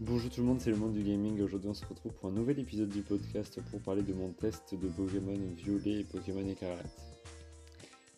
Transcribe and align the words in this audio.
Bonjour 0.00 0.30
tout 0.30 0.42
le 0.42 0.46
monde, 0.46 0.60
c'est 0.60 0.70
le 0.70 0.76
monde 0.76 0.92
du 0.92 1.02
gaming. 1.02 1.40
Aujourd'hui, 1.40 1.68
on 1.70 1.74
se 1.74 1.84
retrouve 1.84 2.12
pour 2.12 2.28
un 2.28 2.32
nouvel 2.32 2.60
épisode 2.60 2.88
du 2.88 3.02
podcast 3.02 3.60
pour 3.68 3.80
parler 3.80 4.02
de 4.02 4.12
mon 4.12 4.28
test 4.28 4.76
de 4.80 4.86
Pokémon 4.86 5.36
Violet 5.56 6.02
et 6.02 6.04
Pokémon 6.04 6.48
Écarlate. 6.48 6.86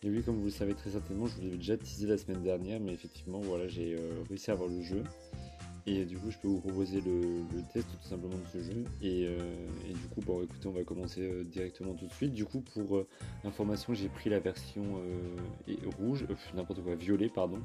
Et 0.03 0.11
oui, 0.11 0.21
comme 0.21 0.37
vous 0.37 0.45
le 0.45 0.51
savez 0.51 0.75
très 0.75 0.91
certainement, 0.91 1.25
je 1.25 1.37
vous 1.37 1.41
l'avais 1.41 1.57
déjà 1.57 1.77
teasé 1.77 2.05
la 2.05 2.19
semaine 2.19 2.43
dernière, 2.43 2.79
mais 2.79 2.93
effectivement, 2.93 3.39
voilà, 3.39 3.67
j'ai 3.67 3.95
euh, 3.95 4.21
réussi 4.29 4.51
à 4.51 4.53
avoir 4.53 4.69
le 4.69 4.79
jeu. 4.83 5.03
Et 5.87 6.05
du 6.05 6.19
coup, 6.19 6.29
je 6.29 6.37
peux 6.37 6.49
vous 6.49 6.59
proposer 6.59 7.01
le, 7.01 7.45
test 7.73 7.87
tout 7.99 8.07
simplement 8.07 8.37
de 8.37 8.47
ce 8.53 8.61
jeu. 8.61 8.83
Et, 9.01 9.25
euh, 9.25 9.39
du 9.89 10.07
coup, 10.13 10.21
bon, 10.21 10.43
écoutez, 10.43 10.67
on 10.67 10.73
va 10.73 10.83
commencer 10.83 11.21
euh, 11.21 11.43
directement 11.43 11.95
tout 11.95 12.05
de 12.05 12.13
suite. 12.13 12.33
Du 12.33 12.45
coup, 12.45 12.61
pour 12.61 13.03
information, 13.43 13.95
j'ai 13.95 14.07
pris 14.07 14.29
la 14.29 14.39
version 14.39 15.01
rouge, 15.97 16.27
n'importe 16.53 16.83
quoi, 16.83 16.93
violet, 16.93 17.27
pardon 17.27 17.57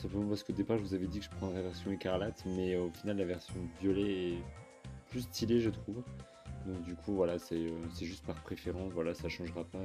simplement 0.00 0.28
parce 0.28 0.42
qu'au 0.42 0.52
départ 0.52 0.78
je 0.78 0.82
vous 0.82 0.94
avais 0.94 1.06
dit 1.06 1.18
que 1.18 1.24
je 1.24 1.30
prendrais 1.30 1.56
la 1.56 1.62
version 1.62 1.90
écarlate, 1.90 2.42
mais 2.46 2.76
au 2.76 2.90
final 2.90 3.18
la 3.18 3.24
version 3.24 3.54
violet 3.80 4.32
est 4.32 4.42
plus 5.08 5.22
stylée 5.22 5.60
je 5.60 5.70
trouve. 5.70 6.02
Donc 6.66 6.82
du 6.82 6.94
coup 6.94 7.14
voilà, 7.14 7.38
c'est 7.38 7.56
euh, 7.56 7.88
juste 8.00 8.24
par 8.24 8.36
préférence, 8.42 8.92
voilà, 8.92 9.14
ça 9.14 9.28
changera 9.28 9.64
pas 9.64 9.78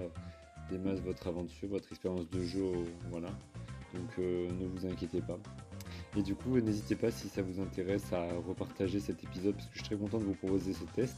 des 0.69 0.77
masses 0.77 0.99
votre 0.99 1.27
aventure, 1.27 1.69
votre 1.69 1.91
expérience 1.91 2.29
de 2.29 2.41
jeu, 2.43 2.71
voilà. 3.09 3.29
Donc 3.93 4.09
euh, 4.19 4.49
ne 4.51 4.67
vous 4.67 4.85
inquiétez 4.85 5.21
pas. 5.21 5.37
Et 6.17 6.21
du 6.21 6.35
coup, 6.35 6.59
n'hésitez 6.59 6.95
pas 6.95 7.11
si 7.11 7.27
ça 7.27 7.41
vous 7.41 7.59
intéresse 7.61 8.11
à 8.13 8.27
repartager 8.47 8.99
cet 8.99 9.23
épisode 9.23 9.55
parce 9.55 9.67
que 9.67 9.73
je 9.73 9.79
suis 9.79 9.87
très 9.87 9.97
content 9.97 10.17
de 10.17 10.23
vous 10.23 10.33
proposer 10.33 10.73
ce 10.73 10.85
test 10.85 11.17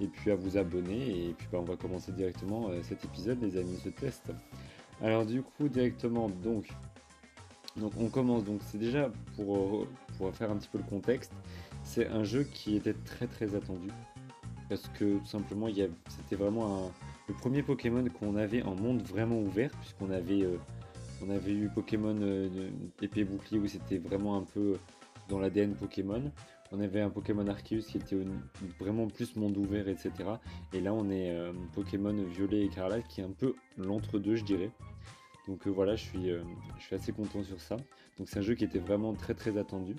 et 0.00 0.08
puis 0.08 0.30
à 0.30 0.34
vous 0.34 0.58
abonner 0.58 1.28
et 1.28 1.32
puis 1.32 1.48
bah, 1.50 1.58
on 1.60 1.64
va 1.64 1.76
commencer 1.76 2.12
directement 2.12 2.68
euh, 2.68 2.82
cet 2.82 3.04
épisode 3.04 3.40
les 3.42 3.56
amis, 3.56 3.78
ce 3.82 3.88
test. 3.88 4.30
Alors 5.02 5.26
du 5.26 5.42
coup 5.42 5.68
directement 5.68 6.28
donc 6.28 6.68
donc 7.78 7.92
on 7.98 8.08
commence, 8.08 8.44
donc 8.44 8.60
c'est 8.62 8.78
déjà 8.78 9.10
pour, 9.36 9.56
euh, 9.56 9.88
pour 10.16 10.34
faire 10.34 10.50
un 10.50 10.56
petit 10.56 10.68
peu 10.68 10.78
le 10.78 10.84
contexte, 10.84 11.32
c'est 11.82 12.08
un 12.08 12.24
jeu 12.24 12.44
qui 12.44 12.76
était 12.76 12.94
très 12.94 13.26
très 13.26 13.54
attendu. 13.54 13.88
Parce 14.68 14.88
que 14.98 15.18
tout 15.18 15.26
simplement 15.26 15.68
c'était 16.08 16.34
vraiment 16.34 16.90
le 17.28 17.34
premier 17.34 17.62
Pokémon 17.62 18.04
qu'on 18.18 18.34
avait 18.36 18.62
en 18.62 18.74
monde 18.74 19.02
vraiment 19.02 19.38
ouvert, 19.38 19.70
puisqu'on 19.80 20.10
avait, 20.10 20.42
euh, 20.42 20.56
avait 21.30 21.52
eu 21.52 21.68
Pokémon 21.68 22.16
euh, 22.20 22.70
épée 23.00 23.24
bouclier 23.24 23.60
où 23.60 23.68
c'était 23.68 23.98
vraiment 23.98 24.36
un 24.36 24.42
peu 24.42 24.76
dans 25.28 25.38
l'ADN 25.38 25.74
Pokémon. 25.74 26.32
On 26.72 26.80
avait 26.80 27.00
un 27.00 27.10
Pokémon 27.10 27.46
Arceus 27.46 27.82
qui 27.82 27.98
était 27.98 28.16
vraiment 28.80 29.06
plus 29.06 29.36
monde 29.36 29.56
ouvert, 29.56 29.86
etc. 29.86 30.10
Et 30.72 30.80
là 30.80 30.92
on 30.92 31.10
est 31.10 31.32
Pokémon 31.72 32.12
Violet 32.24 32.62
et 32.62 32.64
Écarlate 32.64 33.06
qui 33.06 33.20
est 33.20 33.24
un 33.24 33.30
peu 33.30 33.54
l'entre-deux 33.78 34.34
je 34.34 34.44
dirais. 34.44 34.72
Donc 35.46 35.66
euh, 35.66 35.70
voilà, 35.70 35.96
je 35.96 36.04
suis, 36.04 36.30
euh, 36.30 36.42
je 36.78 36.84
suis 36.84 36.96
assez 36.96 37.12
content 37.12 37.42
sur 37.42 37.60
ça. 37.60 37.76
Donc 38.18 38.28
c'est 38.28 38.38
un 38.38 38.42
jeu 38.42 38.54
qui 38.54 38.64
était 38.64 38.78
vraiment 38.78 39.14
très 39.14 39.34
très 39.34 39.56
attendu. 39.58 39.94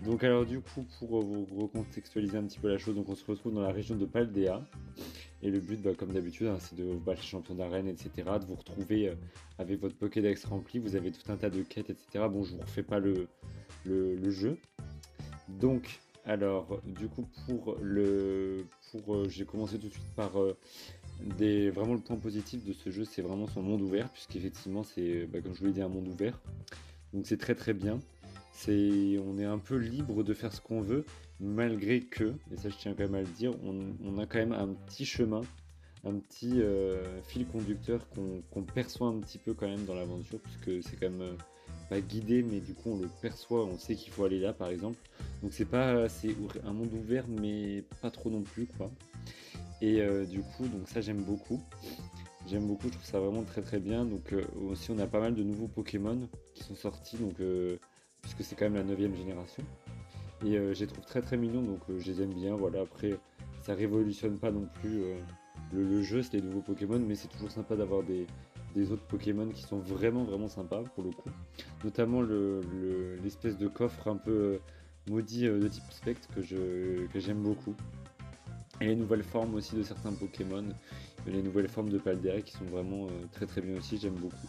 Donc 0.00 0.22
alors 0.24 0.44
du 0.44 0.60
coup, 0.60 0.84
pour 0.98 1.18
euh, 1.18 1.22
vous 1.22 1.62
recontextualiser 1.62 2.36
un 2.36 2.44
petit 2.44 2.58
peu 2.58 2.68
la 2.68 2.78
chose, 2.78 2.94
donc 2.94 3.08
on 3.08 3.14
se 3.14 3.24
retrouve 3.24 3.54
dans 3.54 3.62
la 3.62 3.72
région 3.72 3.96
de 3.96 4.06
Paldea. 4.06 4.62
Et 5.42 5.50
le 5.50 5.60
but, 5.60 5.82
bah, 5.82 5.90
comme 5.96 6.12
d'habitude, 6.12 6.46
hein, 6.46 6.56
c'est 6.58 6.74
de 6.74 6.84
vous 6.84 6.98
battre 6.98 7.20
les 7.20 7.26
champions 7.26 7.54
d'arène, 7.54 7.86
etc. 7.86 8.10
De 8.40 8.46
vous 8.46 8.54
retrouver 8.54 9.14
avec 9.58 9.78
votre 9.78 9.94
Pokédex 9.94 10.44
rempli. 10.46 10.78
Vous 10.78 10.96
avez 10.96 11.10
tout 11.10 11.30
un 11.30 11.36
tas 11.36 11.50
de 11.50 11.62
quêtes, 11.62 11.90
etc. 11.90 12.24
Bon, 12.30 12.44
je 12.44 12.54
vous 12.54 12.60
refais 12.60 12.82
pas 12.82 12.98
le, 12.98 13.28
le, 13.84 14.30
jeu. 14.30 14.56
Donc, 15.48 16.00
alors, 16.24 16.80
du 16.84 17.08
coup, 17.08 17.28
pour 17.46 17.76
le, 17.82 18.66
pour, 18.90 19.28
j'ai 19.28 19.44
commencé 19.44 19.78
tout 19.78 19.88
de 19.88 19.92
suite 19.92 20.14
par 20.16 20.32
vraiment 21.20 21.94
le 21.94 22.00
point 22.00 22.16
positif 22.16 22.64
de 22.64 22.72
ce 22.72 22.90
jeu, 22.90 23.04
c'est 23.04 23.22
vraiment 23.22 23.46
son 23.46 23.62
monde 23.62 23.82
ouvert, 23.82 24.08
puisqu'effectivement, 24.10 24.82
c'est, 24.82 25.26
bah, 25.26 25.40
comme 25.40 25.54
je 25.54 25.60
vous 25.60 25.66
l'ai 25.66 25.72
dit, 25.72 25.82
un 25.82 25.88
monde 25.88 26.08
ouvert. 26.08 26.40
Donc 27.12 27.26
c'est 27.26 27.36
très 27.36 27.54
très 27.54 27.72
bien. 27.72 28.00
C'est, 28.52 29.18
on 29.24 29.38
est 29.38 29.44
un 29.44 29.58
peu 29.58 29.76
libre 29.76 30.22
de 30.22 30.34
faire 30.34 30.52
ce 30.52 30.60
qu'on 30.60 30.80
veut, 30.80 31.04
malgré 31.40 32.00
que, 32.00 32.34
et 32.52 32.56
ça 32.56 32.68
je 32.68 32.76
tiens 32.76 32.94
quand 32.94 33.04
même 33.04 33.14
à 33.14 33.20
le 33.20 33.26
dire, 33.26 33.52
on, 33.64 34.18
a 34.18 34.26
quand 34.26 34.38
même 34.38 34.52
un 34.52 34.68
petit 34.68 35.04
chemin, 35.04 35.42
un 36.04 36.14
petit 36.14 36.60
euh, 36.60 37.20
fil 37.22 37.46
conducteur 37.46 38.06
qu'on, 38.10 38.62
perçoit 38.62 39.08
un 39.08 39.18
petit 39.20 39.38
peu 39.38 39.54
quand 39.54 39.68
même 39.68 39.84
dans 39.84 39.94
l'aventure, 39.94 40.38
puisque 40.40 40.88
c'est 40.88 40.96
quand 40.96 41.10
même 41.10 41.22
euh, 41.22 41.36
guidé, 42.00 42.42
mais 42.42 42.60
du 42.60 42.74
coup 42.74 42.90
on 42.90 42.98
le 42.98 43.08
perçoit, 43.22 43.64
on 43.64 43.78
sait 43.78 43.94
qu'il 43.94 44.12
faut 44.12 44.24
aller 44.24 44.40
là 44.40 44.52
par 44.52 44.68
exemple. 44.68 44.98
Donc 45.42 45.52
c'est 45.52 45.64
pas, 45.64 46.08
c'est 46.08 46.34
un 46.64 46.72
monde 46.72 46.92
ouvert, 46.92 47.26
mais 47.28 47.84
pas 48.00 48.10
trop 48.10 48.30
non 48.30 48.42
plus 48.42 48.66
quoi. 48.66 48.90
Et 49.80 50.00
euh, 50.00 50.24
du 50.24 50.40
coup, 50.40 50.66
donc 50.66 50.88
ça 50.88 51.00
j'aime 51.00 51.22
beaucoup. 51.22 51.60
J'aime 52.46 52.66
beaucoup, 52.66 52.88
je 52.88 52.92
trouve 52.92 53.04
ça 53.04 53.20
vraiment 53.20 53.42
très 53.42 53.62
très 53.62 53.80
bien. 53.80 54.04
Donc 54.04 54.32
euh, 54.32 54.42
aussi 54.68 54.90
on 54.90 54.98
a 54.98 55.06
pas 55.06 55.20
mal 55.20 55.34
de 55.34 55.42
nouveaux 55.42 55.68
Pokémon 55.68 56.28
qui 56.54 56.64
sont 56.64 56.74
sortis, 56.74 57.16
donc 57.16 57.40
euh, 57.40 57.78
puisque 58.22 58.42
c'est 58.44 58.56
quand 58.56 58.68
même 58.70 58.76
la 58.76 58.84
9 58.84 59.16
génération. 59.16 59.64
Et 60.44 60.56
je 60.56 60.80
les 60.80 60.86
trouve 60.86 61.06
très 61.06 61.22
très 61.22 61.38
mignons, 61.38 61.62
donc 61.62 61.80
je 61.96 62.10
les 62.10 62.20
aime 62.22 62.34
bien. 62.34 62.54
Voilà, 62.54 62.82
après 62.82 63.18
ça 63.62 63.74
révolutionne 63.74 64.38
pas 64.38 64.50
non 64.50 64.68
plus 64.80 65.02
le, 65.72 66.02
jeu, 66.02 66.22
c'est 66.22 66.34
les 66.34 66.42
nouveaux 66.42 66.60
Pokémon, 66.60 66.98
mais 66.98 67.14
c'est 67.14 67.28
toujours 67.28 67.50
sympa 67.50 67.76
d'avoir 67.76 68.02
des, 68.02 68.26
autres 68.90 69.04
Pokémon 69.06 69.48
qui 69.48 69.62
sont 69.62 69.78
vraiment 69.78 70.24
vraiment 70.24 70.48
sympas 70.48 70.82
pour 70.94 71.04
le 71.04 71.10
coup. 71.10 71.30
Notamment 71.84 72.22
l'espèce 73.22 73.56
de 73.58 73.68
coffre 73.68 74.08
un 74.08 74.16
peu 74.16 74.58
maudit 75.08 75.44
de 75.44 75.68
type 75.68 75.84
spectre 75.90 76.28
que 76.34 77.20
j'aime 77.20 77.42
beaucoup. 77.42 77.74
Et 78.80 78.86
les 78.86 78.96
nouvelles 78.96 79.22
formes 79.22 79.54
aussi 79.54 79.76
de 79.76 79.82
certains 79.82 80.12
Pokémon, 80.12 80.64
les 81.26 81.42
nouvelles 81.42 81.68
formes 81.68 81.90
de 81.90 81.98
Paldea 81.98 82.40
qui 82.42 82.52
sont 82.52 82.64
vraiment 82.64 83.06
euh, 83.06 83.26
très 83.32 83.46
très 83.46 83.60
bien 83.60 83.76
aussi, 83.76 83.98
j'aime 83.98 84.14
beaucoup. 84.14 84.48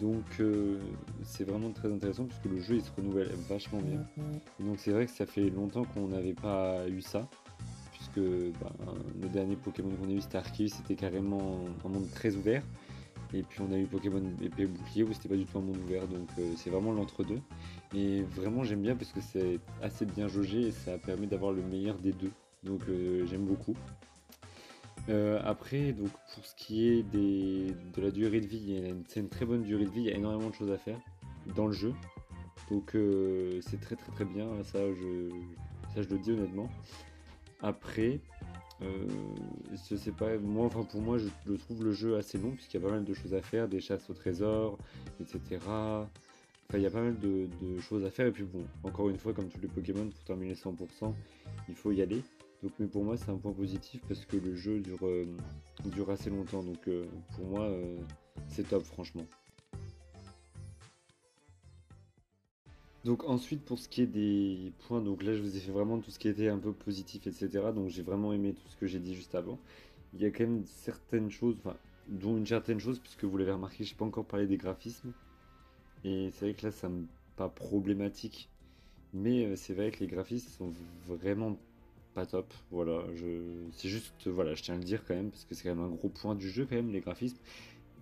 Donc 0.00 0.24
euh, 0.40 0.78
c'est 1.22 1.44
vraiment 1.44 1.70
très 1.70 1.92
intéressant 1.92 2.24
puisque 2.24 2.46
le 2.46 2.60
jeu 2.60 2.76
il 2.76 2.82
se 2.82 2.90
renouvelle 2.96 3.30
vachement 3.48 3.80
bien. 3.80 4.04
donc 4.58 4.78
c'est 4.78 4.90
vrai 4.90 5.06
que 5.06 5.12
ça 5.12 5.24
fait 5.24 5.50
longtemps 5.50 5.84
qu'on 5.84 6.08
n'avait 6.08 6.34
pas 6.34 6.88
eu 6.88 7.00
ça. 7.00 7.28
Puisque 7.92 8.18
ben, 8.18 8.72
le 9.20 9.28
dernier 9.28 9.56
Pokémon 9.56 9.90
qu'on 9.90 10.08
a 10.08 10.12
eu 10.12 10.20
c'était 10.20 10.38
Arceus, 10.38 10.68
c'était 10.68 10.94
carrément 10.94 11.64
un 11.84 11.88
monde 11.88 12.08
très 12.14 12.34
ouvert. 12.36 12.62
Et 13.34 13.42
puis 13.42 13.60
on 13.60 13.72
a 13.72 13.76
eu 13.76 13.86
Pokémon 13.86 14.22
épée 14.40 14.66
bouclier 14.66 15.02
où 15.02 15.12
c'était 15.12 15.28
pas 15.28 15.34
du 15.34 15.44
tout 15.44 15.58
un 15.58 15.62
monde 15.62 15.76
ouvert, 15.78 16.06
donc 16.06 16.28
euh, 16.38 16.52
c'est 16.56 16.70
vraiment 16.70 16.92
l'entre-deux. 16.92 17.40
Et 17.92 18.22
vraiment 18.22 18.62
j'aime 18.62 18.80
bien 18.82 18.94
parce 18.94 19.10
que 19.10 19.20
c'est 19.20 19.58
assez 19.82 20.06
bien 20.06 20.28
jaugé 20.28 20.68
et 20.68 20.70
ça 20.70 20.98
permet 20.98 21.26
d'avoir 21.26 21.52
le 21.52 21.62
meilleur 21.62 21.98
des 21.98 22.12
deux 22.12 22.30
donc 22.62 22.82
euh, 22.88 23.26
j'aime 23.26 23.44
beaucoup. 23.44 23.74
Euh, 25.08 25.40
après, 25.44 25.92
donc 25.92 26.10
pour 26.34 26.46
ce 26.46 26.54
qui 26.54 26.88
est 26.88 27.02
de 27.02 28.00
la 28.00 28.10
durée 28.10 28.40
de 28.40 28.46
vie, 28.46 28.80
c'est 29.08 29.20
une 29.20 29.28
très 29.28 29.44
bonne 29.44 29.62
durée 29.62 29.84
de 29.84 29.90
vie, 29.90 30.02
il 30.02 30.06
y 30.06 30.10
a 30.10 30.14
énormément 30.14 30.48
de 30.48 30.54
choses 30.54 30.70
à 30.70 30.78
faire 30.78 30.98
dans 31.56 31.66
le 31.66 31.72
jeu. 31.72 31.92
Donc 32.70 32.96
c'est 33.60 33.80
très 33.80 33.96
très 33.96 34.12
très 34.12 34.24
bien, 34.24 34.46
ça 34.62 34.78
je, 34.78 35.28
ça 35.92 36.02
je 36.02 36.08
le 36.08 36.18
dis 36.18 36.30
honnêtement. 36.30 36.70
Après, 37.60 38.20
pas, 40.16 40.36
moi 40.38 40.66
enfin 40.66 40.82
pour 40.82 41.00
moi 41.00 41.18
je, 41.18 41.54
trouve 41.54 41.84
le 41.84 41.92
jeu 41.92 42.16
assez 42.16 42.38
long 42.38 42.50
puisqu'il 42.50 42.80
y 42.80 42.84
a 42.84 42.86
pas 42.86 42.92
mal 42.92 43.04
de 43.04 43.14
choses 43.14 43.34
à 43.34 43.42
faire, 43.42 43.68
des 43.68 43.80
chasses 43.80 44.08
au 44.10 44.14
trésor, 44.14 44.78
etc. 45.20 45.40
Enfin 45.66 46.78
il 46.78 46.80
y 46.80 46.86
a 46.86 46.90
pas 46.90 47.02
mal 47.02 47.18
de, 47.18 47.48
choses 47.80 48.04
à 48.04 48.10
faire 48.10 48.26
et 48.26 48.32
puis 48.32 48.44
bon, 48.44 48.64
encore 48.82 49.08
une 49.10 49.18
fois 49.18 49.32
comme 49.32 49.48
tous 49.48 49.60
les 49.60 49.68
Pokémon 49.68 50.08
pour 50.08 50.24
terminer 50.24 50.54
100%, 50.54 51.12
il 51.68 51.74
faut 51.74 51.92
y 51.92 52.02
aller. 52.02 52.22
Donc, 52.64 52.72
mais 52.78 52.86
pour 52.86 53.04
moi, 53.04 53.18
c'est 53.18 53.28
un 53.30 53.36
point 53.36 53.52
positif 53.52 54.00
parce 54.08 54.24
que 54.24 54.38
le 54.38 54.56
jeu 54.56 54.80
dure, 54.80 55.06
euh, 55.06 55.26
assez 56.08 56.30
longtemps. 56.30 56.62
Donc, 56.62 56.88
euh, 56.88 57.04
pour 57.36 57.44
moi, 57.44 57.60
euh, 57.60 57.98
c'est 58.48 58.66
top, 58.66 58.82
franchement. 58.84 59.26
Donc 63.04 63.24
ensuite 63.24 63.62
pour 63.64 63.78
ce 63.78 63.88
qui 63.88 64.02
est 64.02 64.06
des 64.06 64.72
points, 64.86 65.00
donc 65.02 65.22
là 65.22 65.34
je 65.34 65.42
vous 65.42 65.56
ai 65.56 65.60
fait 65.60 65.72
vraiment 65.72 65.98
tout 65.98 66.10
ce 66.10 66.18
qui 66.18 66.28
était 66.28 66.48
un 66.48 66.58
peu 66.58 66.72
positif, 66.72 67.26
etc. 67.26 67.48
Donc 67.74 67.88
j'ai 67.88 68.02
vraiment 68.02 68.32
aimé 68.32 68.54
tout 68.54 68.68
ce 68.68 68.76
que 68.76 68.86
j'ai 68.86 68.98
dit 68.98 69.14
juste 69.14 69.34
avant. 69.34 69.58
Il 70.14 70.22
y 70.22 70.24
a 70.26 70.30
quand 70.30 70.44
même 70.44 70.64
certaines 70.64 71.30
choses, 71.30 71.56
enfin, 71.64 71.76
dont 72.08 72.36
une 72.36 72.46
certaine 72.46 72.80
chose, 72.80 72.98
puisque 73.00 73.24
vous 73.24 73.36
l'avez 73.36 73.52
remarqué, 73.52 73.84
je 73.84 73.92
n'ai 73.92 73.98
pas 73.98 74.04
encore 74.06 74.24
parlé 74.24 74.46
des 74.46 74.56
graphismes. 74.56 75.12
Et 76.04 76.30
c'est 76.32 76.46
vrai 76.46 76.54
que 76.54 76.66
là 76.66 76.72
ça 76.72 76.88
me 76.88 77.06
pas 77.36 77.48
problématique. 77.48 78.48
Mais 79.12 79.54
c'est 79.56 79.74
vrai 79.74 79.90
que 79.90 80.00
les 80.00 80.06
graphismes 80.06 80.48
sont 80.50 80.72
vraiment 81.06 81.58
pas 82.14 82.26
top. 82.26 82.52
Voilà, 82.70 83.04
je... 83.14 83.42
c'est 83.72 83.88
juste, 83.88 84.26
voilà, 84.26 84.54
je 84.54 84.62
tiens 84.62 84.74
à 84.74 84.78
le 84.78 84.84
dire 84.84 85.04
quand 85.06 85.14
même, 85.14 85.30
parce 85.30 85.44
que 85.44 85.54
c'est 85.54 85.64
quand 85.64 85.74
même 85.74 85.84
un 85.84 85.94
gros 85.94 86.08
point 86.08 86.34
du 86.34 86.48
jeu 86.48 86.66
quand 86.68 86.76
même, 86.76 86.90
les 86.90 87.00
graphismes. 87.00 87.38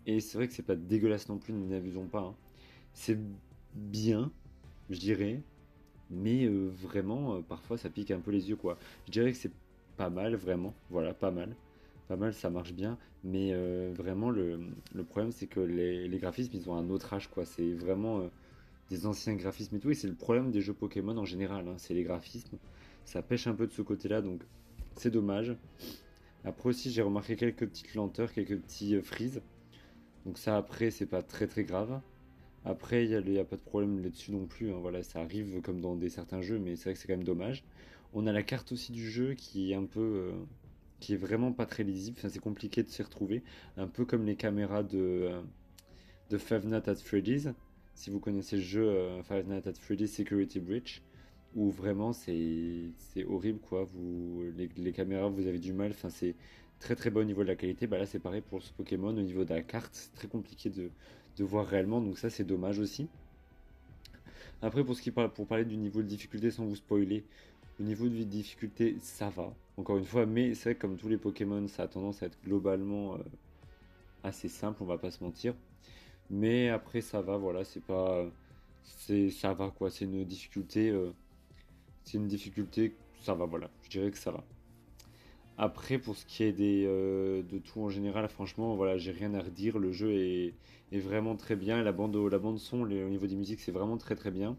Et 0.06 0.20
c'est 0.20 0.38
vrai 0.38 0.48
que 0.48 0.54
c'est 0.54 0.62
pas 0.62 0.76
dégueulasse 0.76 1.28
non 1.28 1.38
plus, 1.38 1.52
n'abusons 1.52 2.06
pas. 2.06 2.20
Hein. 2.20 2.34
C'est 2.94 3.18
bien, 3.74 4.30
je 4.92 5.00
dirais, 5.00 5.42
mais 6.10 6.44
euh, 6.46 6.70
vraiment, 6.82 7.36
euh, 7.36 7.40
parfois 7.40 7.78
ça 7.78 7.90
pique 7.90 8.10
un 8.10 8.20
peu 8.20 8.30
les 8.30 8.50
yeux, 8.50 8.56
quoi. 8.56 8.78
Je 9.06 9.12
dirais 9.12 9.32
que 9.32 9.38
c'est 9.38 9.52
pas 9.96 10.10
mal, 10.10 10.34
vraiment, 10.36 10.74
voilà, 10.90 11.14
pas 11.14 11.30
mal. 11.30 11.54
Pas 12.08 12.16
mal, 12.16 12.34
ça 12.34 12.50
marche 12.50 12.72
bien, 12.74 12.98
mais 13.24 13.50
euh, 13.52 13.92
vraiment, 13.94 14.30
le, 14.30 14.60
problème, 15.08 15.32
c'est 15.32 15.46
que 15.46 15.60
les, 15.60 16.18
graphismes, 16.18 16.52
ils 16.54 16.68
ont 16.68 16.76
un 16.76 16.90
autre 16.90 17.14
âge, 17.14 17.28
quoi. 17.28 17.44
C'est 17.44 17.72
vraiment 17.74 18.28
des 18.90 19.06
anciens 19.06 19.34
graphismes 19.34 19.76
et 19.76 19.80
tout, 19.80 19.90
et 19.90 19.94
c'est 19.94 20.08
le 20.08 20.14
problème 20.14 20.50
des 20.50 20.60
jeux 20.60 20.74
Pokémon 20.74 21.16
en 21.16 21.24
général, 21.24 21.68
hein. 21.68 21.74
c'est 21.78 21.94
les 21.94 22.02
graphismes 22.02 22.58
ça 23.04 23.22
pêche 23.22 23.46
un 23.46 23.54
peu 23.54 23.66
de 23.66 23.72
ce 23.72 23.82
côté-là, 23.82 24.22
donc 24.22 24.42
c'est 24.96 25.10
dommage. 25.10 25.56
Après 26.44 26.68
aussi, 26.68 26.90
j'ai 26.90 27.02
remarqué 27.02 27.36
quelques 27.36 27.66
petites 27.66 27.94
lenteurs, 27.94 28.32
quelques 28.32 28.58
petits 28.58 29.00
frises. 29.00 29.42
Donc 30.26 30.38
ça, 30.38 30.56
après, 30.56 30.90
c'est 30.90 31.06
pas 31.06 31.22
très 31.22 31.46
très 31.46 31.64
grave. 31.64 32.00
Après, 32.64 33.04
il 33.04 33.24
n'y 33.24 33.38
a, 33.38 33.44
pas 33.44 33.56
de 33.56 33.62
problème 33.62 34.02
là-dessus 34.02 34.32
non 34.32 34.46
plus. 34.46 34.72
Hein. 34.72 34.78
Voilà, 34.80 35.02
ça 35.02 35.20
arrive 35.20 35.60
comme 35.62 35.80
dans 35.80 35.96
des 35.96 36.08
certains 36.08 36.42
jeux, 36.42 36.58
mais 36.58 36.76
c'est 36.76 36.84
vrai 36.84 36.92
que 36.94 37.00
c'est 37.00 37.08
quand 37.08 37.16
même 37.16 37.24
dommage. 37.24 37.64
On 38.12 38.26
a 38.26 38.32
la 38.32 38.42
carte 38.42 38.72
aussi 38.72 38.92
du 38.92 39.10
jeu 39.10 39.34
qui 39.34 39.72
est 39.72 39.74
un 39.74 39.84
peu, 39.84 40.00
euh, 40.00 40.32
qui 41.00 41.14
est 41.14 41.16
vraiment 41.16 41.52
pas 41.52 41.66
très 41.66 41.82
lisible. 41.82 42.16
Enfin, 42.18 42.28
c'est 42.28 42.38
compliqué 42.38 42.82
de 42.82 42.88
s'y 42.88 43.02
retrouver. 43.02 43.42
Un 43.76 43.88
peu 43.88 44.04
comme 44.04 44.26
les 44.26 44.36
caméras 44.36 44.82
de, 44.84 44.98
euh, 44.98 45.42
de 46.30 46.38
Five 46.38 46.66
Nights 46.66 46.88
at 46.88 46.96
Freddy's. 46.96 47.48
Si 47.94 48.10
vous 48.10 48.20
connaissez 48.20 48.56
le 48.56 48.62
jeu 48.62 48.88
euh, 48.88 49.22
Five 49.22 49.48
Nights 49.48 49.66
at 49.66 49.74
Freddy's 49.74 50.12
Security 50.12 50.60
Breach, 50.60 51.02
où 51.54 51.70
vraiment 51.70 52.12
c'est 52.12 52.92
horrible 53.28 53.58
quoi. 53.58 53.88
Les, 54.76 54.92
caméras, 54.92 55.28
vous 55.28 55.46
avez 55.46 55.58
du 55.58 55.72
mal. 55.72 55.94
C'est 56.10 56.36
très 56.78 56.96
très 56.96 57.10
bon 57.10 57.20
au 57.20 57.24
niveau 57.24 57.42
de 57.42 57.48
la 57.48 57.56
qualité. 57.56 57.86
Bah 57.86 57.98
là, 57.98 58.06
c'est 58.06 58.18
pareil 58.20 58.42
pour 58.42 58.62
ce 58.62 58.72
Pokémon. 58.72 59.08
Au 59.08 59.22
niveau 59.22 59.44
de 59.44 59.54
la 59.54 59.62
carte, 59.62 59.90
c'est 59.94 60.12
très 60.12 60.28
compliqué 60.28 60.70
de, 60.70 60.90
de 61.36 61.44
voir 61.44 61.66
réellement. 61.66 62.00
Donc 62.00 62.18
ça, 62.18 62.30
c'est 62.30 62.44
dommage 62.44 62.78
aussi. 62.78 63.08
Après, 64.62 64.84
pour 64.84 64.96
ce 64.96 65.02
qui 65.02 65.10
parle, 65.10 65.32
pour 65.32 65.46
parler 65.46 65.64
du 65.64 65.76
niveau 65.76 66.02
de 66.02 66.06
difficulté 66.06 66.50
sans 66.50 66.64
vous 66.64 66.76
spoiler, 66.76 67.24
le 67.78 67.86
niveau 67.86 68.08
de 68.08 68.22
difficulté, 68.22 68.96
ça 69.00 69.28
va. 69.30 69.52
Encore 69.76 69.98
une 69.98 70.04
fois, 70.04 70.26
mais 70.26 70.54
c'est 70.54 70.70
vrai 70.70 70.74
comme 70.76 70.96
tous 70.96 71.08
les 71.08 71.16
Pokémon, 71.16 71.66
ça 71.68 71.84
a 71.84 71.88
tendance 71.88 72.22
à 72.22 72.26
être 72.26 72.38
globalement 72.44 73.14
euh, 73.14 73.18
assez 74.22 74.48
simple, 74.48 74.82
on 74.82 74.86
va 74.86 74.98
pas 74.98 75.10
se 75.10 75.24
mentir. 75.24 75.54
Mais 76.30 76.68
après, 76.68 77.00
ça 77.00 77.20
va, 77.22 77.36
voilà, 77.36 77.64
c'est 77.64 77.82
pas, 77.82 78.24
c'est, 78.84 79.30
ça 79.30 79.52
va 79.54 79.70
quoi. 79.70 79.90
C'est 79.90 80.04
une 80.04 80.24
difficulté, 80.24 80.90
euh, 80.90 81.12
c'est 82.04 82.18
une 82.18 82.28
difficulté, 82.28 82.94
ça 83.22 83.34
va, 83.34 83.46
voilà. 83.46 83.70
Je 83.82 83.90
dirais 83.90 84.10
que 84.10 84.18
ça 84.18 84.30
va. 84.30 84.44
Après, 85.58 85.98
pour 85.98 86.16
ce 86.16 86.24
qui 86.24 86.44
est 86.44 86.54
euh, 86.60 87.42
de 87.42 87.58
tout 87.58 87.80
en 87.80 87.90
général, 87.90 88.26
franchement, 88.28 88.74
voilà, 88.74 88.96
j'ai 88.96 89.12
rien 89.12 89.34
à 89.34 89.40
redire. 89.40 89.78
Le 89.78 89.92
jeu 89.92 90.12
est, 90.12 90.54
vraiment 90.92 91.36
très 91.36 91.56
bien. 91.56 91.82
La 91.82 91.92
bande, 91.92 92.58
son, 92.58 92.82
au 92.82 92.86
niveau 92.86 93.26
des 93.26 93.36
musiques, 93.36 93.60
c'est 93.60 93.72
vraiment 93.72 93.96
très 93.96 94.14
très 94.14 94.30
bien. 94.30 94.56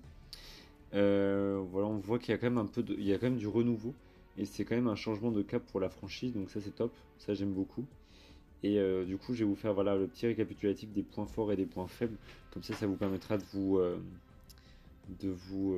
Euh, 0.94 1.60
voilà, 1.72 1.88
on 1.88 1.98
voit 1.98 2.20
qu'il 2.20 2.32
y 2.32 2.36
a 2.36 2.38
quand 2.38 2.50
même 2.50 2.60
un 2.60 2.68
peu 2.68 2.86
il 2.88 3.04
y 3.04 3.14
a 3.14 3.18
quand 3.18 3.26
même 3.26 3.38
du 3.38 3.48
renouveau 3.48 3.96
et 4.38 4.46
c'est 4.46 4.64
quand 4.64 4.76
même 4.76 4.88
un 4.88 4.96
changement 4.96 5.32
de 5.32 5.42
cap 5.42 5.64
pour 5.66 5.80
la 5.80 5.90
franchise. 5.90 6.34
Donc 6.34 6.50
ça, 6.50 6.62
c'est 6.62 6.76
top. 6.76 6.94
Ça, 7.18 7.34
j'aime 7.34 7.54
beaucoup. 7.54 7.86
Et 8.62 8.80
euh, 8.80 9.04
du 9.04 9.18
coup, 9.18 9.34
je 9.34 9.40
vais 9.40 9.50
vous 9.50 9.56
faire 9.56 9.74
voilà 9.74 9.96
le 9.96 10.08
petit 10.08 10.28
récapitulatif 10.28 10.92
des 10.94 11.04
points 11.04 11.26
forts 11.26 11.52
et 11.52 11.56
des 11.56 11.66
points 11.66 11.88
faibles. 11.88 12.18
Comme 12.52 12.64
ça, 12.64 12.76
ça 12.76 12.86
vous 12.88 12.96
permettra 12.96 13.38
de 13.38 13.44
vous, 13.52 13.80
de 15.20 15.30
vous 15.30 15.76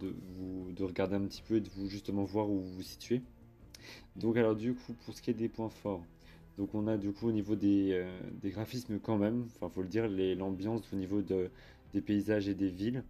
de 0.00 0.84
regarder 0.84 1.14
un 1.14 1.22
petit 1.26 1.42
peu 1.42 1.56
et 1.56 1.60
de 1.60 1.68
vous 1.76 1.88
justement 1.88 2.24
voir 2.24 2.48
où 2.50 2.58
vous 2.58 2.72
vous 2.72 2.82
situez. 2.82 3.22
Donc 4.16 4.36
alors 4.36 4.54
du 4.54 4.74
coup, 4.74 4.94
pour 5.04 5.14
ce 5.14 5.22
qui 5.22 5.30
est 5.30 5.34
des 5.34 5.48
points 5.48 5.70
forts, 5.70 6.04
donc 6.58 6.74
on 6.74 6.86
a 6.86 6.96
du 6.96 7.12
coup 7.12 7.28
au 7.28 7.32
niveau 7.32 7.56
des, 7.56 7.90
euh, 7.92 8.18
graphismes 8.44 8.98
quand 9.00 9.18
même, 9.18 9.46
enfin 9.56 9.68
faut 9.68 9.82
le 9.82 9.88
dire, 9.88 10.08
l'ambiance 10.08 10.92
au 10.92 10.96
niveau 10.96 11.20
de, 11.22 11.50
des 11.92 12.00
paysages 12.00 12.48
et 12.48 12.54
des 12.54 12.68
villes, 12.68 13.02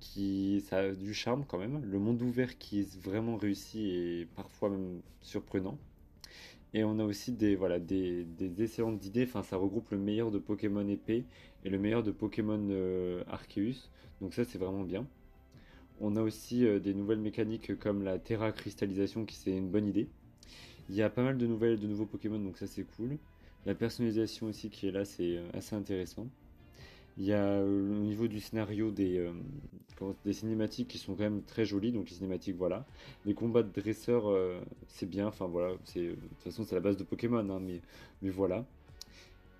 qui 0.00 0.62
ça 0.66 0.78
a 0.78 0.92
du 0.92 1.14
charme 1.14 1.44
quand 1.46 1.58
même. 1.58 1.82
Le 1.84 1.98
monde 1.98 2.22
ouvert 2.22 2.58
qui 2.58 2.80
est 2.80 2.98
vraiment 3.00 3.36
réussi 3.36 3.90
et 3.90 4.28
parfois 4.36 4.70
même 4.70 5.00
surprenant. 5.22 5.78
Et 6.74 6.84
on 6.84 6.98
a 6.98 7.04
aussi 7.04 7.32
des, 7.32 7.56
voilà, 7.56 7.78
des, 7.78 8.26
excellentes 8.58 9.04
idées, 9.06 9.24
enfin 9.24 9.42
ça 9.42 9.56
regroupe 9.56 9.90
le 9.90 9.98
meilleur 9.98 10.30
de 10.30 10.38
Pokémon 10.38 10.86
épée 10.88 11.24
et 11.64 11.70
le 11.70 11.78
meilleur 11.78 12.02
de 12.02 12.10
Pokémon 12.10 12.60
euh, 12.70 13.24
Arceus, 13.28 13.88
donc 14.20 14.34
ça 14.34 14.44
c'est 14.44 14.58
vraiment 14.58 14.82
bien. 14.82 15.06
On 16.00 16.16
a 16.16 16.22
aussi 16.22 16.64
euh, 16.64 16.78
des 16.78 16.94
nouvelles 16.94 17.18
mécaniques 17.18 17.76
comme 17.78 18.02
la 18.02 18.18
Terra 18.18 18.52
cristallisation 18.52 19.24
qui 19.24 19.34
c'est 19.34 19.56
une 19.56 19.68
bonne 19.68 19.86
idée. 19.86 20.08
Il 20.88 20.94
y 20.94 21.02
a 21.02 21.10
pas 21.10 21.22
mal 21.22 21.36
de 21.38 21.46
nouvelles, 21.46 21.78
de 21.78 21.86
nouveaux 21.86 22.06
Pokémon, 22.06 22.38
donc 22.38 22.56
ça 22.58 22.66
c'est 22.66 22.84
cool. 22.84 23.18
La 23.66 23.74
personnalisation 23.74 24.46
aussi 24.46 24.70
qui 24.70 24.88
est 24.88 24.92
là, 24.92 25.04
c'est 25.04 25.36
euh, 25.36 25.48
assez 25.54 25.74
intéressant. 25.74 26.28
Il 27.18 27.24
y 27.24 27.32
a 27.32 27.44
euh, 27.44 27.90
au 27.90 28.00
niveau 28.00 28.28
du 28.28 28.40
scénario 28.40 28.92
des, 28.92 29.28
des 30.24 30.32
cinématiques 30.32 30.88
qui 30.88 30.98
sont 30.98 31.14
quand 31.14 31.24
même 31.24 31.42
très 31.42 31.64
jolies, 31.64 31.90
donc 31.92 32.08
les 32.08 32.14
cinématiques 32.14 32.56
voilà. 32.56 32.86
Les 33.26 33.34
combats 33.34 33.64
de 33.64 33.72
dresseurs, 33.72 34.32
c'est 34.86 35.08
bien, 35.10 35.26
enfin 35.26 35.46
voilà, 35.46 35.72
de 35.72 36.14
toute 36.14 36.42
façon 36.44 36.64
c'est 36.64 36.76
la 36.76 36.80
base 36.80 36.96
de 36.96 37.02
Pokémon, 37.04 37.38
hein, 37.50 37.60
mais, 37.60 37.82
mais 38.22 38.30
voilà. 38.30 38.64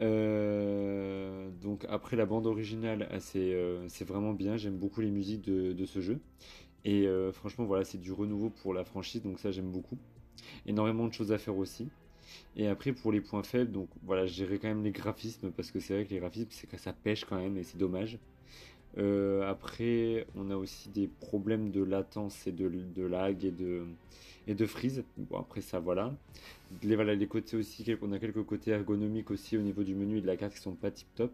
Donc 0.00 1.85
après 1.89 2.17
la 2.17 2.27
bande 2.27 2.47
originale, 2.47 3.09
ah, 3.11 3.21
c'est 3.21 4.05
vraiment 4.05 4.33
bien, 4.33 4.56
j'aime 4.56 4.77
beaucoup 4.77 5.00
les 5.00 5.11
musiques 5.11 5.43
de, 5.43 5.85
ce 5.85 6.00
jeu. 6.00 6.21
Et 6.85 7.06
franchement 7.33 7.65
voilà, 7.65 7.85
c'est 7.85 7.99
du 7.99 8.12
renouveau 8.12 8.50
pour 8.50 8.75
la 8.75 8.85
franchise, 8.85 9.23
donc 9.23 9.39
ça 9.41 9.50
j'aime 9.50 9.71
beaucoup 9.71 9.99
énormément 10.67 11.06
de 11.06 11.12
choses 11.12 11.33
à 11.33 11.39
faire 11.39 11.56
aussi. 11.56 11.89
Et 12.56 12.69
après, 12.69 12.93
pour 12.93 13.12
les 13.12 13.21
points 13.21 13.43
faibles, 13.43 13.73
donc 13.73 13.89
voilà, 14.03 14.27
je 14.27 14.45
quand 14.45 14.69
même 14.69 14.85
les 14.85 14.91
graphismes, 14.91 15.50
parce 15.50 15.71
que 15.71 15.81
c'est 15.81 15.95
vrai 15.95 16.05
que 16.05 16.11
les 16.11 16.21
graphismes, 16.21 16.49
c'est 16.50 16.67
que 16.67 16.77
ça 16.77 16.93
pêche 16.93 17.25
quand 17.25 17.39
même, 17.39 17.56
et 17.56 17.62
c'est 17.62 17.79
dommage. 17.79 18.19
Euh, 18.97 19.49
après, 19.49 20.27
on 20.35 20.50
a 20.50 20.56
aussi 20.56 20.89
des 20.89 21.09
problèmes 21.09 21.71
de 21.71 21.83
latence 21.83 22.47
et 22.47 22.53
de 22.53 23.03
lag 23.06 23.45
et 23.45 23.50
de, 23.50 23.87
et 24.49 24.55
de 24.55 24.67
freeze. 24.67 25.05
Bon, 25.17 25.39
après 25.39 25.61
ça, 25.61 25.79
voilà. 25.79 26.17
Les, 26.83 26.97
voilà, 26.97 27.15
les 27.15 27.27
côtés 27.29 27.56
aussi, 27.56 27.85
on 28.03 28.12
a 28.12 28.19
quelques 28.19 28.43
côtés 28.43 28.73
ergonomiques 28.73 29.31
aussi 29.31 29.56
au 29.56 29.61
niveau 29.61 29.85
du 29.85 29.95
menu 29.95 30.19
et 30.19 30.21
de 30.21 30.27
la 30.27 30.37
carte 30.37 30.55
qui 30.55 30.61
sont 30.61 30.75
pas 30.75 30.91
tip 30.91 31.06
top. 31.15 31.33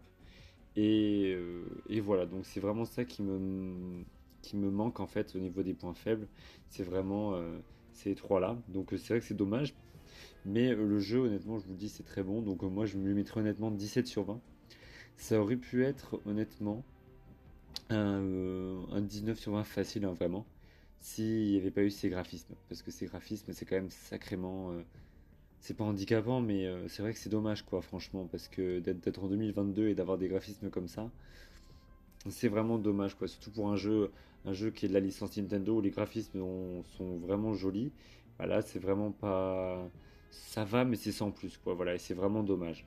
Et, 0.77 1.33
euh, 1.37 1.63
et 1.89 2.01
voilà, 2.01 2.27
donc 2.27 2.45
c'est 2.45 2.59
vraiment 2.59 2.85
ça 2.85 3.05
qui 3.05 3.23
me, 3.23 4.03
qui 4.43 4.57
me 4.57 4.71
manque 4.71 4.99
en 4.99 5.07
fait 5.07 5.37
au 5.37 5.39
niveau 5.39 5.63
des 5.63 5.75
points 5.75 5.95
faibles. 5.95 6.27
C'est 6.69 6.83
vraiment 6.83 7.35
euh, 7.35 7.57
ces 7.93 8.17
trois-là. 8.17 8.59
Donc 8.69 8.93
euh, 8.93 8.97
c'est 8.99 9.15
vrai 9.15 9.21
que 9.21 9.27
c'est 9.27 9.37
dommage. 9.37 9.75
Mais 10.45 10.75
le 10.75 10.99
jeu, 10.99 11.21
honnêtement, 11.21 11.59
je 11.59 11.65
vous 11.65 11.73
le 11.73 11.79
dis, 11.79 11.89
c'est 11.89 12.03
très 12.03 12.23
bon. 12.23 12.43
Donc 12.43 12.63
moi, 12.63 12.85
je 12.85 12.99
lui 12.99 13.15
mettrais 13.15 13.41
honnêtement 13.41 13.71
17 13.71 14.07
sur 14.07 14.25
20. 14.25 14.41
Ça 15.17 15.41
aurait 15.41 15.57
pu 15.57 15.85
être, 15.85 16.21
honnêtement, 16.27 16.85
un, 17.89 19.01
19 19.01 19.39
sur 19.39 19.53
20 19.53 19.65
facile, 19.65 20.05
hein, 20.05 20.13
vraiment. 20.13 20.45
S'il 21.05 21.51
n'y 21.51 21.59
avait 21.59 21.71
pas 21.71 21.83
eu 21.83 21.91
ces 21.91 22.09
graphismes. 22.09 22.55
Parce 22.71 22.81
que 22.81 22.91
ces 22.91 23.05
graphismes, 23.05 23.53
c'est 23.53 23.67
quand 23.67 23.77
même 23.77 23.91
sacrément... 23.91 24.73
c'est 25.61 25.77
pas 25.77 25.85
handicapant, 25.85 26.41
mais 26.41 26.67
c'est 26.89 27.03
vrai 27.03 27.13
que 27.13 27.19
c'est 27.19 27.29
dommage, 27.29 27.63
quoi, 27.63 27.83
franchement. 27.83 28.27
Parce 28.33 28.49
que 28.49 28.81
d'être 28.81 29.23
en 29.23 29.29
2022 29.29 29.89
et 29.89 29.95
d'avoir 29.95 30.17
des 30.17 30.29
graphismes 30.29 30.71
comme 30.71 30.89
ça, 30.89 31.11
c'est 32.31 32.49
vraiment 32.49 32.79
dommage, 32.79 33.17
quoi. 33.17 33.29
Surtout 33.29 33.51
pour 33.51 33.69
un 33.71 33.77
jeu, 33.77 34.11
un 34.47 34.55
jeu 34.55 34.71
qui 34.71 34.87
est 34.87 34.89
de 34.89 34.95
la 34.95 35.01
licence 35.01 35.37
Nintendo 35.37 35.77
où 35.77 35.83
les 35.83 35.91
graphismes 35.91 36.41
sont 36.97 37.19
vraiment 37.19 37.53
jolis. 37.53 37.93
Voilà, 38.39 38.63
c'est 38.63 38.79
vraiment 38.79 39.11
pas. 39.11 39.87
Ça 40.31 40.65
va, 40.65 40.87
mais 40.87 40.97
c'est 40.97 41.13
sans 41.13 41.31
plus, 41.31 41.59
quoi. 41.59 41.75
Voilà, 41.75 41.97
et 41.97 41.99
c'est 41.99 42.15
vraiment 42.15 42.43
dommage. 42.43 42.87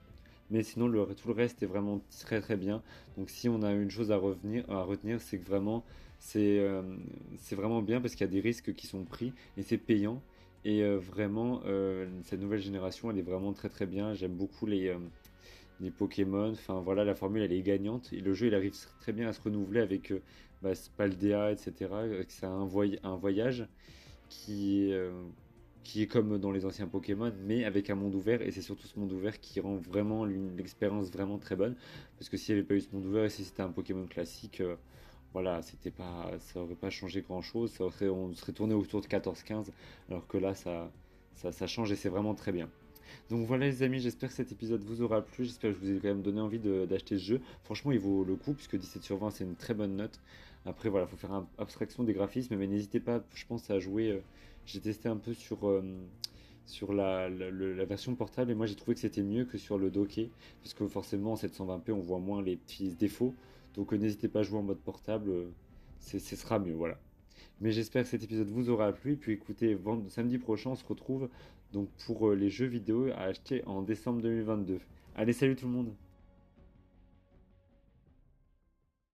Mais 0.49 0.63
sinon, 0.63 0.87
tout 0.89 1.27
le 1.27 1.33
reste 1.33 1.61
est 1.61 1.67
vraiment 1.67 2.01
très 2.21 2.41
très 2.41 2.57
bien. 2.57 2.81
Donc, 3.15 3.29
si 3.29 3.47
on 3.47 3.61
a 3.61 3.71
une 3.73 3.91
chose 3.91 4.11
à, 4.11 4.17
revenir, 4.17 4.67
à 4.71 4.81
retenir, 4.81 5.21
c'est 5.21 5.37
que 5.37 5.45
vraiment, 5.45 5.85
c'est 6.19 6.59
euh, 6.59 6.81
vraiment 7.51 7.81
bien 7.81 8.01
parce 8.01 8.15
qu'il 8.15 8.25
y 8.25 8.29
a 8.29 8.31
des 8.31 8.41
risques 8.41 8.73
qui 8.73 8.87
sont 8.87 9.03
pris 9.03 9.33
et 9.57 9.63
c'est 9.63 9.77
payant. 9.77 10.21
Et 10.65 10.83
euh, 10.83 10.97
vraiment, 10.97 11.61
euh, 11.65 12.07
cette 12.23 12.41
nouvelle 12.41 12.59
génération, 12.59 13.09
elle 13.11 13.19
est 13.19 13.23
vraiment 13.23 13.53
très 13.53 13.69
très 13.69 13.85
bien. 13.85 14.13
J'aime 14.13 14.33
beaucoup 14.33 14.65
les, 14.65 14.93
les 15.79 15.91
Pokémon. 15.91 16.51
Enfin 16.51 16.79
voilà, 16.81 17.03
la 17.03 17.15
formule 17.15 17.41
elle 17.41 17.53
est 17.53 17.61
gagnante 17.61 18.11
et 18.13 18.19
le 18.21 18.33
jeu 18.33 18.47
il 18.47 18.55
arrive 18.55 18.73
très 18.99 19.13
bien 19.13 19.27
à 19.27 19.33
se 19.33 19.41
renouveler 19.41 19.81
avec 19.81 20.11
euh, 20.11 20.21
bah, 20.61 20.71
etc. 20.71 21.71
C'est 22.27 22.45
un, 22.45 22.67
un, 23.03 23.15
voyage 23.15 23.67
qui 24.29 24.91
euh, 24.91 25.11
qui 25.83 26.01
est 26.01 26.07
comme 26.07 26.37
dans 26.37 26.51
les 26.51 26.65
anciens 26.65 26.87
Pokémon, 26.87 27.31
mais 27.45 27.63
avec 27.63 27.89
un 27.89 27.95
monde 27.95 28.15
ouvert 28.15 28.41
et 28.41 28.51
c'est 28.51 28.61
surtout 28.61 28.87
ce 28.87 28.99
monde 28.99 29.11
ouvert 29.13 29.39
qui 29.39 29.59
rend 29.59 29.75
vraiment 29.75 30.25
l'expérience 30.25 31.11
vraiment 31.11 31.37
très 31.37 31.55
bonne. 31.55 31.75
Parce 32.17 32.29
que 32.29 32.37
s'il 32.37 32.55
n'y 32.55 32.59
avait 32.59 32.67
pas 32.67 32.75
eu 32.75 32.81
ce 32.81 32.89
monde 32.93 33.05
ouvert 33.05 33.25
et 33.25 33.29
si 33.29 33.45
c'était 33.45 33.61
un 33.61 33.69
Pokémon 33.71 34.05
classique, 34.07 34.61
euh, 34.61 34.75
voilà, 35.39 35.61
c'était 35.61 35.91
pas, 35.91 36.31
ça 36.39 36.59
aurait 36.59 36.73
pas 36.73 36.89
changé 36.89 37.21
grand 37.21 37.43
chose. 37.43 37.69
Ça 37.69 37.83
aurait, 37.83 38.09
on 38.09 38.33
serait 38.33 38.53
tourné 38.53 38.73
autour 38.73 39.01
de 39.01 39.05
14-15, 39.05 39.67
alors 40.09 40.25
que 40.25 40.39
là 40.39 40.55
ça, 40.55 40.89
ça, 41.35 41.67
change 41.67 41.91
et 41.91 41.95
c'est 41.95 42.09
vraiment 42.09 42.33
très 42.33 42.51
bien. 42.51 42.67
Donc 43.29 43.45
voilà 43.45 43.67
les 43.67 43.83
amis, 43.83 43.99
j'espère 43.99 44.29
que 44.29 44.35
cet 44.35 44.51
épisode 44.51 44.81
vous 44.83 45.03
aura 45.03 45.21
plu, 45.21 45.45
j'espère 45.45 45.73
que 45.73 45.77
je 45.77 45.85
vous 45.85 45.95
ai 45.95 45.99
quand 45.99 46.07
même 46.07 46.23
donné 46.23 46.41
envie 46.41 46.57
d'acheter 46.57 47.19
ce 47.19 47.23
jeu. 47.23 47.41
Franchement 47.65 47.91
il 47.91 47.99
vaut 47.99 48.23
le 48.23 48.35
coup 48.35 48.53
puisque 48.53 48.77
17 48.77 49.03
sur 49.03 49.17
20 49.17 49.29
c'est 49.29 49.43
une 49.43 49.55
très 49.55 49.75
bonne 49.75 49.95
note. 49.95 50.19
Après 50.65 50.89
voilà, 50.89 51.05
il 51.05 51.09
faut 51.11 51.17
faire 51.17 51.43
abstraction 51.59 52.03
des 52.03 52.13
graphismes, 52.13 52.55
mais 52.55 52.65
n'hésitez 52.65 52.99
pas, 52.99 53.23
je 53.35 53.45
pense, 53.45 53.69
à 53.69 53.77
jouer. 53.77 54.09
Euh, 54.09 54.19
j'ai 54.65 54.79
testé 54.79 55.07
un 55.07 55.17
peu 55.17 55.35
sur, 55.35 55.69
euh, 55.69 55.83
sur 56.67 56.93
la, 56.93 57.29
version 57.85 58.15
portable 58.15 58.51
et 58.51 58.55
moi 58.55 58.65
j'ai 58.65 58.75
trouvé 58.75 58.93
que 58.93 58.99
c'était 58.99 59.23
mieux 59.23 59.45
que 59.45 59.57
sur 59.57 59.77
le 59.77 59.89
docké 59.89 60.29
parce 60.61 60.73
que 60.73 60.85
forcément 60.87 61.31
en 61.33 61.35
720p 61.35 61.91
on 61.91 61.99
voit 61.99 62.19
moins 62.19 62.41
les 62.41 62.57
petits 62.57 62.89
défauts. 62.89 63.33
Donc 63.73 63.93
euh, 63.93 63.97
n'hésitez 63.97 64.27
pas 64.27 64.39
à 64.39 64.43
jouer 64.43 64.59
en 64.59 64.63
mode 64.63 64.79
portable, 64.79 65.31
ce 65.99 66.19
sera 66.19 66.59
mieux, 66.59 66.73
voilà. 66.73 66.97
Mais 67.61 67.71
j'espère 67.71 68.03
que 68.03 68.09
cet 68.09 68.23
épisode 68.23 68.49
vous 68.49 68.69
aura 68.69 68.91
plu. 68.91 69.15
Puis 69.15 69.33
écoutez, 69.33 69.77
samedi 70.09 70.37
prochain, 70.37 70.71
on 70.71 70.75
se 70.75 70.85
retrouve 70.85 71.29
donc 71.73 71.89
pour 72.05 72.29
euh, 72.29 72.35
les 72.35 72.49
jeux 72.49 72.67
vidéo 72.67 73.07
à 73.15 73.23
acheter 73.23 73.63
en 73.65 73.81
décembre 73.81 74.21
2022. 74.21 74.79
Allez, 75.15 75.33
salut 75.33 75.55
tout 75.55 75.65
le 75.65 75.71
monde 75.71 75.93